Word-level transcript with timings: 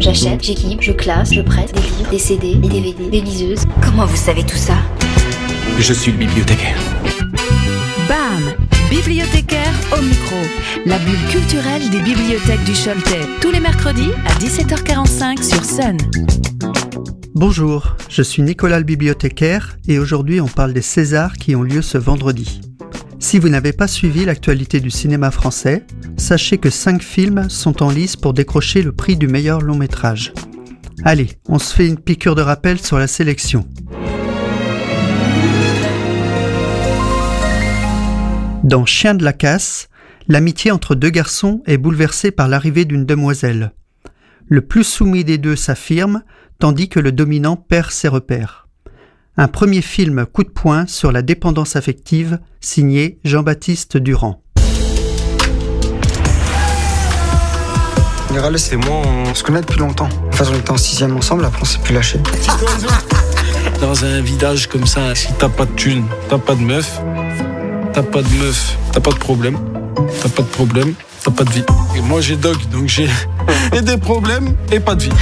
J'achète, 0.00 0.44
j'équipe, 0.44 0.80
je 0.80 0.92
classe, 0.92 1.34
je 1.34 1.40
prête 1.40 1.74
des 1.74 1.80
livres, 1.80 2.10
des 2.12 2.20
CD, 2.20 2.54
des 2.54 2.68
DVD, 2.68 3.10
des 3.10 3.20
liseuses. 3.20 3.64
Comment 3.82 4.06
vous 4.06 4.16
savez 4.16 4.44
tout 4.44 4.56
ça? 4.56 4.74
Je 5.80 5.92
suis 5.92 6.12
le 6.12 6.18
bibliothécaire. 6.18 6.78
BAM 8.08 8.54
Bibliothécaire 8.90 9.74
au 9.98 10.00
micro. 10.00 10.36
La 10.86 11.00
bulle 11.00 11.28
culturelle 11.32 11.90
des 11.90 11.98
bibliothèques 11.98 12.62
du 12.62 12.74
Choletais. 12.74 13.26
Tous 13.40 13.50
les 13.50 13.58
mercredis 13.58 14.12
à 14.26 14.38
17h45 14.38 15.42
sur 15.42 15.64
Sun. 15.64 15.96
Bonjour, 17.34 17.96
je 18.08 18.22
suis 18.22 18.42
Nicolas 18.42 18.78
le 18.78 18.84
bibliothécaire 18.84 19.78
et 19.88 19.98
aujourd'hui 19.98 20.40
on 20.40 20.46
parle 20.46 20.74
des 20.74 20.82
Césars 20.82 21.32
qui 21.32 21.56
ont 21.56 21.62
lieu 21.64 21.82
ce 21.82 21.98
vendredi. 21.98 22.60
Si 23.20 23.40
vous 23.40 23.48
n'avez 23.48 23.72
pas 23.72 23.88
suivi 23.88 24.24
l'actualité 24.24 24.78
du 24.78 24.90
cinéma 24.90 25.32
français, 25.32 25.84
sachez 26.16 26.58
que 26.58 26.70
5 26.70 27.02
films 27.02 27.50
sont 27.50 27.82
en 27.82 27.90
lice 27.90 28.14
pour 28.14 28.32
décrocher 28.32 28.80
le 28.80 28.92
prix 28.92 29.16
du 29.16 29.26
meilleur 29.26 29.60
long 29.60 29.76
métrage. 29.76 30.32
Allez, 31.04 31.30
on 31.48 31.58
se 31.58 31.74
fait 31.74 31.88
une 31.88 31.98
piqûre 31.98 32.36
de 32.36 32.42
rappel 32.42 32.80
sur 32.80 32.96
la 32.96 33.08
sélection. 33.08 33.66
Dans 38.62 38.86
Chien 38.86 39.14
de 39.14 39.24
la 39.24 39.32
casse, 39.32 39.88
l'amitié 40.28 40.70
entre 40.70 40.94
deux 40.94 41.10
garçons 41.10 41.62
est 41.66 41.78
bouleversée 41.78 42.30
par 42.30 42.46
l'arrivée 42.46 42.84
d'une 42.84 43.04
demoiselle. 43.04 43.72
Le 44.46 44.60
plus 44.60 44.84
soumis 44.84 45.24
des 45.24 45.38
deux 45.38 45.56
s'affirme, 45.56 46.22
tandis 46.60 46.88
que 46.88 47.00
le 47.00 47.10
dominant 47.10 47.56
perd 47.56 47.90
ses 47.90 48.08
repères 48.08 48.67
un 49.38 49.48
premier 49.48 49.80
film 49.80 50.26
coup 50.26 50.42
de 50.42 50.50
poing 50.50 50.86
sur 50.86 51.12
la 51.12 51.22
dépendance 51.22 51.76
affective 51.76 52.38
signé 52.60 53.18
Jean-Baptiste 53.24 53.96
Durand. 53.96 54.42
général, 58.28 58.58
c'est 58.58 58.76
moi, 58.76 59.02
on 59.04 59.34
se 59.34 59.42
connaît 59.42 59.62
depuis 59.62 59.80
longtemps. 59.80 60.08
Enfin, 60.28 60.44
on 60.52 60.56
était 60.56 60.70
en 60.70 60.76
sixième 60.76 61.16
ensemble, 61.16 61.44
après 61.44 61.62
on 61.62 61.64
s'est 61.64 61.78
plus 61.78 61.94
lâché. 61.94 62.20
Dans 63.80 64.04
un 64.04 64.20
village 64.20 64.68
comme 64.68 64.86
ça, 64.86 65.14
si 65.16 65.32
t'as 65.38 65.48
pas 65.48 65.64
de 65.64 65.72
thune, 65.72 66.04
t'as 66.28 66.38
pas 66.38 66.54
de 66.54 66.60
meuf, 66.60 67.00
t'as 67.92 68.02
pas 68.02 68.22
de 68.22 68.28
meuf, 68.28 68.76
t'as 68.92 69.00
pas 69.00 69.10
de 69.10 69.18
problème, 69.18 69.58
t'as 70.22 70.28
pas 70.28 70.42
de 70.42 70.48
problème, 70.48 70.94
t'as 71.24 71.32
pas 71.32 71.42
de 71.42 71.50
vie. 71.50 71.64
Et 71.96 72.00
moi 72.00 72.20
j'ai 72.20 72.36
dog, 72.36 72.56
donc 72.70 72.86
j'ai 72.86 73.08
et 73.72 73.82
des 73.82 73.96
problèmes 73.96 74.54
et 74.70 74.78
pas 74.78 74.94
de 74.94 75.04
vie. 75.04 75.12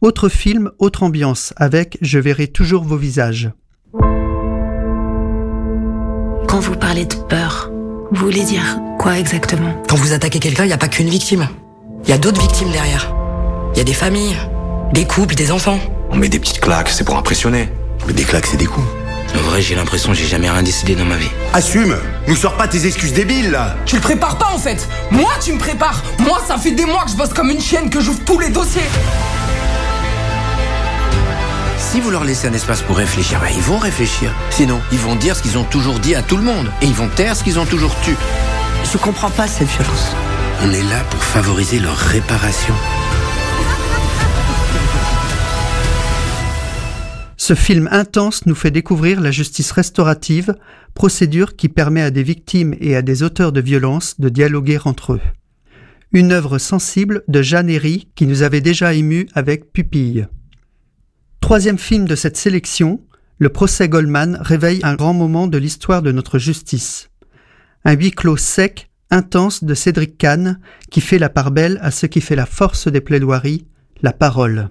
Autre 0.00 0.28
film, 0.28 0.70
autre 0.78 1.02
ambiance, 1.02 1.52
avec 1.56 1.98
Je 2.02 2.20
verrai 2.20 2.46
toujours 2.46 2.84
vos 2.84 2.96
visages. 2.96 3.50
Quand 6.46 6.60
vous 6.60 6.76
parlez 6.76 7.04
de 7.04 7.16
peur, 7.16 7.72
vous 8.12 8.26
voulez 8.26 8.44
dire 8.44 8.78
quoi 9.00 9.18
exactement? 9.18 9.74
Quand 9.88 9.96
vous 9.96 10.12
attaquez 10.12 10.38
quelqu'un, 10.38 10.62
il 10.62 10.68
n'y 10.68 10.72
a 10.72 10.78
pas 10.78 10.86
qu'une 10.86 11.08
victime. 11.08 11.48
Il 12.04 12.10
y 12.10 12.12
a 12.12 12.18
d'autres 12.18 12.40
victimes 12.40 12.70
derrière. 12.70 13.12
Il 13.74 13.78
y 13.78 13.80
a 13.80 13.84
des 13.84 13.92
familles, 13.92 14.36
des 14.92 15.04
couples, 15.04 15.34
des 15.34 15.50
enfants. 15.50 15.80
On 16.10 16.16
met 16.16 16.28
des 16.28 16.38
petites 16.38 16.60
claques, 16.60 16.90
c'est 16.90 17.02
pour 17.02 17.16
impressionner. 17.16 17.68
Mais 18.06 18.12
des 18.12 18.22
claques, 18.22 18.46
c'est 18.46 18.56
des 18.56 18.66
coups. 18.66 18.86
En 19.36 19.40
vrai, 19.50 19.60
j'ai 19.60 19.74
l'impression 19.74 20.12
que 20.12 20.16
j'ai 20.16 20.26
jamais 20.26 20.48
rien 20.48 20.62
décidé 20.62 20.94
dans 20.94 21.06
ma 21.06 21.16
vie. 21.16 21.30
Assume 21.54 21.96
Nous 22.28 22.36
sors 22.36 22.56
pas 22.56 22.68
tes 22.68 22.86
excuses 22.86 23.14
débiles, 23.14 23.50
là 23.50 23.74
Tu 23.84 23.96
le 23.96 24.00
prépares 24.00 24.38
pas, 24.38 24.50
en 24.54 24.58
fait 24.58 24.88
Moi, 25.10 25.30
tu 25.42 25.52
me 25.52 25.58
prépares 25.58 26.04
Moi, 26.20 26.40
ça 26.46 26.56
fait 26.56 26.70
des 26.70 26.86
mois 26.86 27.04
que 27.04 27.10
je 27.10 27.16
bosse 27.16 27.34
comme 27.34 27.50
une 27.50 27.60
chienne, 27.60 27.90
que 27.90 28.00
j'ouvre 28.00 28.20
tous 28.24 28.38
les 28.38 28.50
dossiers 28.50 28.80
si 31.90 32.00
vous 32.00 32.10
leur 32.10 32.24
laissez 32.24 32.46
un 32.46 32.52
espace 32.52 32.82
pour 32.82 32.98
réfléchir, 32.98 33.40
bah, 33.40 33.46
ils 33.50 33.62
vont 33.62 33.78
réfléchir. 33.78 34.30
Sinon, 34.50 34.78
ils 34.92 34.98
vont 34.98 35.16
dire 35.16 35.34
ce 35.34 35.42
qu'ils 35.42 35.56
ont 35.56 35.64
toujours 35.64 35.98
dit 35.98 36.14
à 36.14 36.22
tout 36.22 36.36
le 36.36 36.42
monde. 36.42 36.66
Et 36.82 36.84
ils 36.84 36.92
vont 36.92 37.08
taire 37.08 37.34
ce 37.34 37.42
qu'ils 37.42 37.58
ont 37.58 37.64
toujours 37.64 37.94
tu. 38.02 38.14
Je 38.84 38.98
comprends 38.98 39.30
pas 39.30 39.46
cette 39.46 39.68
violence. 39.68 40.14
On 40.62 40.70
est 40.70 40.82
là 40.82 41.02
pour 41.10 41.22
favoriser 41.22 41.78
leur 41.78 41.96
réparation. 41.96 42.74
Ce 47.38 47.54
film 47.54 47.88
intense 47.90 48.44
nous 48.44 48.54
fait 48.54 48.70
découvrir 48.70 49.22
la 49.22 49.30
justice 49.30 49.72
restaurative, 49.72 50.54
procédure 50.92 51.56
qui 51.56 51.70
permet 51.70 52.02
à 52.02 52.10
des 52.10 52.22
victimes 52.22 52.74
et 52.80 52.96
à 52.96 53.02
des 53.02 53.22
auteurs 53.22 53.52
de 53.52 53.62
violences 53.62 54.20
de 54.20 54.28
dialoguer 54.28 54.78
entre 54.84 55.14
eux. 55.14 55.20
Une 56.12 56.32
œuvre 56.32 56.58
sensible 56.58 57.22
de 57.28 57.40
Jeanne 57.40 57.70
Herry 57.70 58.08
qui 58.14 58.26
nous 58.26 58.42
avait 58.42 58.60
déjà 58.60 58.92
émus 58.92 59.26
avec 59.34 59.72
Pupille. 59.72 60.26
Troisième 61.40 61.78
film 61.78 62.06
de 62.06 62.14
cette 62.14 62.36
sélection, 62.36 63.00
le 63.38 63.48
procès 63.48 63.88
Goldman 63.88 64.38
réveille 64.40 64.80
un 64.82 64.94
grand 64.94 65.14
moment 65.14 65.46
de 65.46 65.58
l'histoire 65.58 66.02
de 66.02 66.12
notre 66.12 66.38
justice. 66.38 67.10
Un 67.84 67.94
huis 67.94 68.10
clos 68.10 68.36
sec, 68.36 68.90
intense 69.10 69.64
de 69.64 69.74
Cédric 69.74 70.18
Kahn 70.18 70.58
qui 70.90 71.00
fait 71.00 71.18
la 71.18 71.28
part 71.28 71.50
belle 71.50 71.78
à 71.82 71.90
ce 71.90 72.06
qui 72.06 72.20
fait 72.20 72.36
la 72.36 72.46
force 72.46 72.88
des 72.88 73.00
plaidoiries, 73.00 73.66
la 74.02 74.12
parole. 74.12 74.68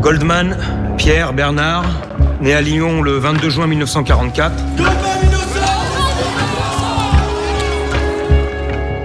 Goldman, 0.00 0.56
Pierre 0.96 1.32
Bernard, 1.32 1.84
né 2.40 2.54
à 2.54 2.60
Lyon 2.60 3.02
le 3.02 3.18
22 3.18 3.50
juin 3.50 3.66
1944. 3.66 5.11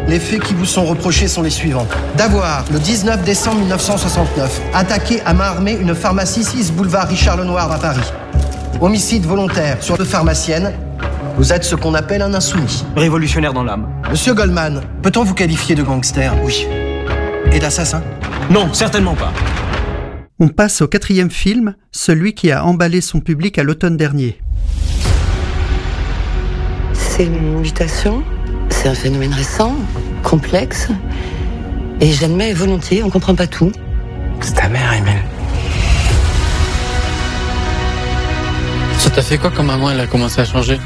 Les 0.08 0.20
faits 0.22 0.42
qui 0.42 0.54
vous 0.54 0.66
sont 0.66 0.86
reprochés 0.86 1.28
sont 1.28 1.42
les 1.42 1.50
suivants. 1.50 1.86
D'avoir, 2.16 2.64
le 2.72 2.80
19 2.80 3.26
décembre 3.26 3.60
1969, 3.60 4.62
attaqué 4.74 5.22
à 5.26 5.34
main 5.34 5.46
armée 5.46 5.78
une 5.80 5.94
pharmacie 5.94 6.46
6 6.46 6.72
boulevard 6.72 7.10
Richard 7.10 7.36
Lenoir 7.36 7.70
à 7.70 7.78
Paris. 7.78 8.10
Homicide 8.80 9.26
volontaire 9.26 9.84
sur 9.84 9.98
deux 9.98 10.06
pharmaciennes. 10.06 10.72
Vous 11.38 11.52
êtes 11.52 11.66
ce 11.66 11.76
qu'on 11.76 11.94
appelle 11.94 12.22
un 12.22 12.34
insoumis. 12.34 12.86
Révolutionnaire 12.96 13.52
dans 13.52 13.64
l'âme. 13.64 13.90
Monsieur 14.10 14.34
Goldman, 14.34 14.82
peut-on 15.04 15.26
vous 15.26 15.34
qualifier 15.34 15.76
de 15.76 15.84
gangster? 15.84 16.34
Oui. 16.42 16.66
Et 17.52 17.60
d'assassin? 17.60 18.02
Non, 18.50 18.74
certainement 18.74 19.16
pas. 19.16 19.34
On 20.40 20.48
passe 20.48 20.82
au 20.82 20.88
quatrième 20.88 21.32
film, 21.32 21.76
celui 21.92 22.34
qui 22.34 22.50
a 22.50 22.64
emballé 22.64 23.02
son 23.02 23.20
public 23.20 23.60
à 23.60 23.64
l'automne 23.64 23.98
dernier. 23.98 24.40
C'est 26.94 27.26
une 27.26 27.60
mutation? 27.60 28.24
C'est 28.70 28.90
un 28.90 28.94
phénomène 28.94 29.34
récent, 29.34 29.76
complexe, 30.28 30.90
et 32.02 32.12
j'admets 32.12 32.52
volontiers, 32.52 33.02
on 33.02 33.10
comprend 33.10 33.34
pas 33.34 33.48
tout. 33.48 33.72
C'est 34.42 34.56
ta 34.56 34.68
mère, 34.68 34.92
Emile. 34.92 35.24
Ça 38.98 39.10
t'a 39.10 39.22
fait 39.22 39.38
quoi 39.38 39.52
quand 39.56 39.64
maman 39.64 39.90
elle 39.92 40.02
a 40.02 40.06
commencé 40.06 40.42
à 40.42 40.46
changer? 40.46 40.80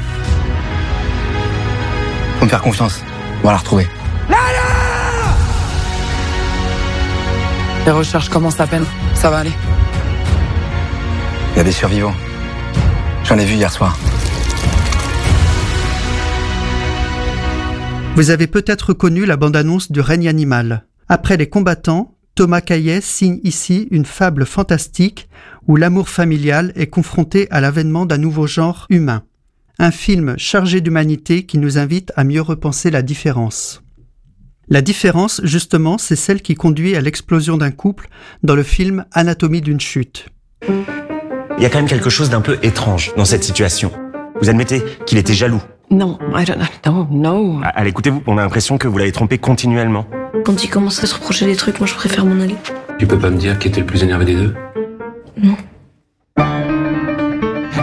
Faut 2.38 2.44
me 2.44 2.50
faire 2.50 2.62
confiance. 2.62 3.02
On 3.42 3.46
va 3.46 3.52
la 3.52 3.58
retrouver. 3.58 3.88
Lala 4.28 4.38
Les 7.84 7.90
recherches 7.90 8.28
commencent 8.28 8.60
à 8.60 8.68
peine. 8.68 8.84
Ça 9.14 9.28
va 9.28 9.38
aller. 9.38 9.52
Il 11.54 11.56
y 11.56 11.60
a 11.60 11.64
des 11.64 11.72
survivants. 11.72 12.14
J'en 13.24 13.38
ai 13.38 13.44
vu 13.44 13.54
hier 13.54 13.72
soir. 13.72 13.98
Vous 18.14 18.28
avez 18.28 18.46
peut-être 18.46 18.90
reconnu 18.90 19.24
la 19.24 19.38
bande-annonce 19.38 19.90
du 19.90 20.00
règne 20.00 20.28
animal. 20.28 20.84
Après 21.08 21.38
les 21.38 21.48
combattants, 21.48 22.18
Thomas 22.34 22.60
Caillet 22.60 23.00
signe 23.00 23.40
ici 23.42 23.88
une 23.90 24.04
fable 24.04 24.44
fantastique 24.44 25.28
où 25.66 25.76
l'amour 25.76 26.10
familial 26.10 26.72
est 26.76 26.88
confronté 26.88 27.48
à 27.50 27.62
l'avènement 27.62 28.04
d'un 28.04 28.18
nouveau 28.18 28.46
genre 28.46 28.86
humain. 28.90 29.22
Un 29.78 29.90
film 29.90 30.34
chargé 30.36 30.82
d'humanité 30.82 31.46
qui 31.46 31.56
nous 31.56 31.78
invite 31.78 32.12
à 32.14 32.24
mieux 32.24 32.42
repenser 32.42 32.90
la 32.90 33.00
différence. 33.00 33.82
La 34.68 34.82
différence, 34.82 35.40
justement, 35.42 35.96
c'est 35.96 36.14
celle 36.14 36.42
qui 36.42 36.54
conduit 36.54 36.94
à 36.96 37.00
l'explosion 37.00 37.56
d'un 37.56 37.70
couple 37.70 38.08
dans 38.42 38.54
le 38.54 38.62
film 38.62 39.06
Anatomie 39.12 39.62
d'une 39.62 39.80
chute. 39.80 40.28
Il 40.68 41.62
y 41.62 41.64
a 41.64 41.70
quand 41.70 41.78
même 41.78 41.88
quelque 41.88 42.10
chose 42.10 42.28
d'un 42.28 42.42
peu 42.42 42.58
étrange 42.62 43.12
dans 43.16 43.24
cette 43.24 43.44
situation. 43.44 43.90
Vous 44.40 44.50
admettez 44.50 44.82
qu'il 45.06 45.16
était 45.16 45.34
jaloux 45.34 45.62
non, 45.92 46.18
I 46.34 46.44
don't 46.44 46.58
know. 46.84 47.06
No, 47.10 47.60
Allez, 47.74 47.90
écoutez-vous, 47.90 48.22
on 48.26 48.38
a 48.38 48.42
l'impression 48.42 48.78
que 48.78 48.88
vous 48.88 48.96
l'avez 48.98 49.12
trompé 49.12 49.38
continuellement. 49.38 50.06
Quand 50.44 50.64
il 50.64 50.68
commence 50.68 51.02
à 51.04 51.06
se 51.06 51.14
reprocher 51.14 51.46
des 51.46 51.54
trucs, 51.54 51.78
moi 51.80 51.86
je 51.86 51.94
préfère 51.94 52.24
m'en 52.24 52.42
aller. 52.42 52.56
Tu 52.98 53.06
peux 53.06 53.18
pas 53.18 53.30
me 53.30 53.36
dire 53.36 53.58
qui 53.58 53.68
était 53.68 53.80
le 53.80 53.86
plus 53.86 54.02
énervé 54.02 54.24
des 54.24 54.34
deux? 54.34 54.54
Non. 55.42 55.56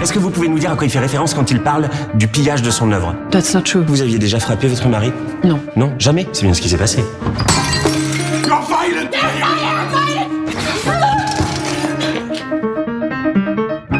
Est-ce 0.01 0.13
que 0.13 0.19
vous 0.19 0.29
pouvez 0.31 0.47
nous 0.47 0.57
dire 0.57 0.71
à 0.71 0.75
quoi 0.75 0.85
il 0.85 0.89
fait 0.89 0.99
référence 0.99 1.33
quand 1.33 1.51
il 1.51 1.61
parle 1.61 1.89
du 2.15 2.27
pillage 2.27 2.61
de 2.61 2.71
son 2.71 2.91
œuvre? 2.91 3.13
That's 3.31 3.53
not 3.53 3.61
true. 3.61 3.83
Vous 3.85 4.01
aviez 4.01 4.17
déjà 4.17 4.39
frappé 4.39 4.67
votre 4.67 4.87
mari? 4.87 5.11
Non. 5.43 5.59
Non, 5.75 5.93
jamais 5.99 6.27
C'est 6.31 6.45
bien 6.45 6.53
ce 6.53 6.61
qui 6.61 6.69
s'est 6.69 6.77
passé. 6.77 7.03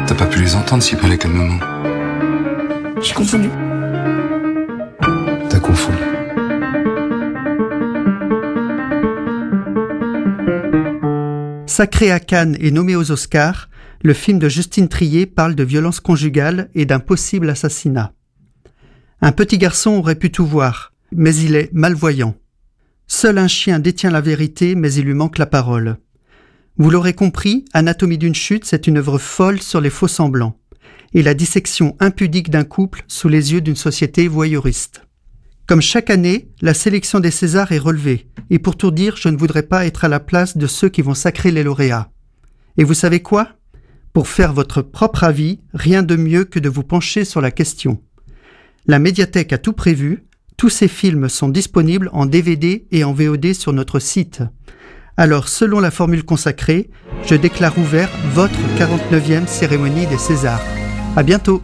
T'as 0.06 0.14
pas 0.14 0.26
pu 0.26 0.40
les 0.40 0.56
entendre 0.56 0.82
s'ils 0.82 0.98
parlaient 0.98 1.18
calmement. 1.18 1.58
J'ai 3.02 3.14
confondu. 3.14 3.48
Sacré 11.80 12.10
à 12.10 12.20
Cannes 12.20 12.58
et 12.60 12.72
nommé 12.72 12.94
aux 12.94 13.10
Oscars, 13.10 13.70
le 14.02 14.12
film 14.12 14.38
de 14.38 14.50
Justine 14.50 14.86
Trier 14.88 15.24
parle 15.24 15.54
de 15.54 15.64
violence 15.64 15.98
conjugale 15.98 16.68
et 16.74 16.84
d'un 16.84 16.98
possible 16.98 17.48
assassinat. 17.48 18.12
Un 19.22 19.32
petit 19.32 19.56
garçon 19.56 19.92
aurait 19.92 20.16
pu 20.16 20.30
tout 20.30 20.44
voir, 20.44 20.92
mais 21.10 21.34
il 21.34 21.56
est 21.56 21.72
malvoyant. 21.72 22.34
Seul 23.06 23.38
un 23.38 23.48
chien 23.48 23.78
détient 23.78 24.10
la 24.10 24.20
vérité, 24.20 24.74
mais 24.74 24.92
il 24.92 25.06
lui 25.06 25.14
manque 25.14 25.38
la 25.38 25.46
parole. 25.46 25.96
Vous 26.76 26.90
l'aurez 26.90 27.14
compris, 27.14 27.64
Anatomie 27.72 28.18
d'une 28.18 28.34
chute, 28.34 28.66
c'est 28.66 28.86
une 28.86 28.98
œuvre 28.98 29.16
folle 29.16 29.62
sur 29.62 29.80
les 29.80 29.88
faux 29.88 30.06
semblants 30.06 30.58
et 31.14 31.22
la 31.22 31.32
dissection 31.32 31.96
impudique 31.98 32.50
d'un 32.50 32.64
couple 32.64 33.04
sous 33.08 33.30
les 33.30 33.54
yeux 33.54 33.62
d'une 33.62 33.74
société 33.74 34.28
voyeuriste. 34.28 35.00
Comme 35.70 35.80
chaque 35.80 36.10
année, 36.10 36.48
la 36.62 36.74
sélection 36.74 37.20
des 37.20 37.30
Césars 37.30 37.70
est 37.70 37.78
relevée, 37.78 38.26
et 38.50 38.58
pour 38.58 38.76
tout 38.76 38.90
dire, 38.90 39.16
je 39.16 39.28
ne 39.28 39.36
voudrais 39.36 39.62
pas 39.62 39.86
être 39.86 40.02
à 40.02 40.08
la 40.08 40.18
place 40.18 40.56
de 40.56 40.66
ceux 40.66 40.88
qui 40.88 41.00
vont 41.00 41.14
sacrer 41.14 41.52
les 41.52 41.62
lauréats. 41.62 42.10
Et 42.76 42.82
vous 42.82 42.92
savez 42.92 43.20
quoi? 43.20 43.50
Pour 44.12 44.26
faire 44.26 44.52
votre 44.52 44.82
propre 44.82 45.22
avis, 45.22 45.60
rien 45.72 46.02
de 46.02 46.16
mieux 46.16 46.42
que 46.42 46.58
de 46.58 46.68
vous 46.68 46.82
pencher 46.82 47.24
sur 47.24 47.40
la 47.40 47.52
question. 47.52 48.02
La 48.88 48.98
médiathèque 48.98 49.52
a 49.52 49.58
tout 49.58 49.72
prévu, 49.72 50.24
tous 50.56 50.70
ces 50.70 50.88
films 50.88 51.28
sont 51.28 51.48
disponibles 51.48 52.10
en 52.12 52.26
DVD 52.26 52.88
et 52.90 53.04
en 53.04 53.12
VOD 53.12 53.52
sur 53.52 53.72
notre 53.72 54.00
site. 54.00 54.42
Alors, 55.16 55.46
selon 55.46 55.78
la 55.78 55.92
formule 55.92 56.24
consacrée, 56.24 56.90
je 57.24 57.36
déclare 57.36 57.78
ouvert 57.78 58.10
votre 58.32 58.58
49e 58.76 59.46
cérémonie 59.46 60.08
des 60.08 60.18
Césars. 60.18 60.64
À 61.14 61.22
bientôt. 61.22 61.62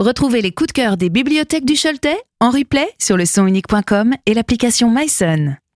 Retrouvez 0.00 0.40
les 0.40 0.50
coups 0.50 0.68
de 0.68 0.72
cœur 0.72 0.96
des 0.96 1.10
bibliothèques 1.10 1.66
du 1.66 1.74
Choletais 1.74 2.16
en 2.40 2.48
replay 2.48 2.88
sur 2.98 3.18
le 3.18 3.26
sonunique.com 3.26 4.14
et 4.24 4.32
l'application 4.32 4.90
MySon. 4.90 5.56